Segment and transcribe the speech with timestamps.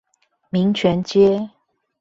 [0.49, 1.47] 民權街